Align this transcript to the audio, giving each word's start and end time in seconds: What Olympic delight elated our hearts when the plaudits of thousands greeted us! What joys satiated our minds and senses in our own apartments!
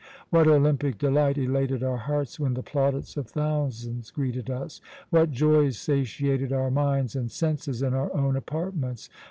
What 0.31 0.47
Olympic 0.47 0.97
delight 0.97 1.37
elated 1.37 1.83
our 1.83 1.95
hearts 1.97 2.39
when 2.39 2.55
the 2.55 2.63
plaudits 2.63 3.17
of 3.17 3.27
thousands 3.27 4.09
greeted 4.09 4.49
us! 4.49 4.81
What 5.11 5.29
joys 5.29 5.77
satiated 5.77 6.51
our 6.51 6.71
minds 6.71 7.15
and 7.15 7.29
senses 7.29 7.83
in 7.83 7.93
our 7.93 8.11
own 8.11 8.35
apartments! 8.35 9.11